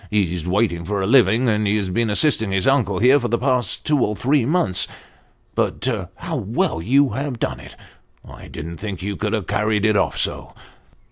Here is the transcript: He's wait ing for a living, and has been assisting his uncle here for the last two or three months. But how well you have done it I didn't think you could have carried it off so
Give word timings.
He's 0.09 0.47
wait 0.47 0.73
ing 0.73 0.83
for 0.83 1.03
a 1.03 1.05
living, 1.05 1.47
and 1.47 1.67
has 1.67 1.91
been 1.91 2.09
assisting 2.09 2.49
his 2.51 2.65
uncle 2.65 2.97
here 2.97 3.19
for 3.19 3.27
the 3.27 3.37
last 3.37 3.85
two 3.85 3.99
or 4.03 4.15
three 4.15 4.45
months. 4.45 4.87
But 5.53 5.87
how 6.15 6.37
well 6.37 6.81
you 6.81 7.09
have 7.09 7.37
done 7.37 7.59
it 7.59 7.75
I 8.27 8.47
didn't 8.47 8.77
think 8.77 9.03
you 9.03 9.15
could 9.15 9.33
have 9.33 9.45
carried 9.45 9.85
it 9.85 9.95
off 9.95 10.17
so 10.17 10.55